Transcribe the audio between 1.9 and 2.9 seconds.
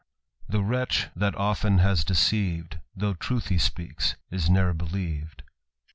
deceiv'd.